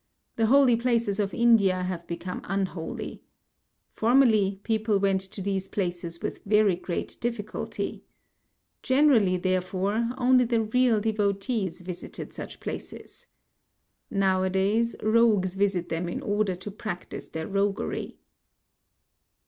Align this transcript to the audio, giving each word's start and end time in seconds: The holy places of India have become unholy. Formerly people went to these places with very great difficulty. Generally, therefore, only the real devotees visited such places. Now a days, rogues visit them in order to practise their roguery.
The 0.35 0.47
holy 0.47 0.75
places 0.75 1.19
of 1.19 1.31
India 1.31 1.83
have 1.83 2.07
become 2.07 2.41
unholy. 2.45 3.21
Formerly 3.91 4.59
people 4.63 4.99
went 4.99 5.21
to 5.21 5.43
these 5.43 5.67
places 5.69 6.23
with 6.23 6.43
very 6.43 6.75
great 6.75 7.17
difficulty. 7.21 8.03
Generally, 8.81 9.37
therefore, 9.37 10.09
only 10.17 10.45
the 10.45 10.63
real 10.63 10.99
devotees 10.99 11.81
visited 11.81 12.33
such 12.33 12.59
places. 12.59 13.27
Now 14.09 14.41
a 14.41 14.49
days, 14.49 14.95
rogues 15.03 15.53
visit 15.53 15.89
them 15.89 16.09
in 16.09 16.23
order 16.23 16.55
to 16.55 16.71
practise 16.71 17.29
their 17.29 17.47
roguery. 17.47 18.17